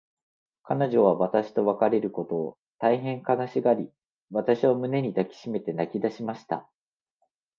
[0.63, 3.91] 彼女は私と別れることを、大へん悲しがり、
[4.31, 6.67] 私を胸に抱きしめて泣きだしました。